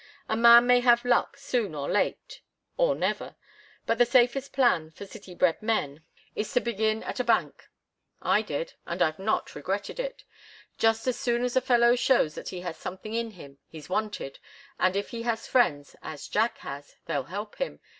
[0.27, 2.41] A man may have luck soon or late
[2.75, 3.35] or never,
[3.85, 6.01] but the safest plan for city bred men
[6.35, 7.69] is to begin at a bank.
[8.19, 10.23] I did, and I've not regretted it.
[10.79, 14.39] Just as soon as a fellow shows that he has something in him, he's wanted,
[14.79, 17.79] and if he has friends, as Jack has, they'll help him.